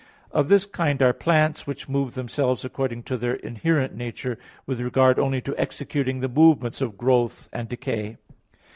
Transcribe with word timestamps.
Of 0.31 0.47
this 0.49 0.65
kind 0.65 0.99
are 1.03 1.13
plants, 1.13 1.67
which 1.67 1.87
move 1.87 2.15
themselves 2.15 2.65
according 2.65 3.03
to 3.03 3.17
their 3.17 3.35
inherent 3.35 3.93
nature, 3.93 4.39
with 4.65 4.81
regard 4.81 5.19
only 5.19 5.41
to 5.41 5.55
executing 5.61 6.21
the 6.21 6.27
movements 6.27 6.81
of 6.81 6.97
growth 6.97 7.47
and 7.53 7.69
decay. 7.69 8.17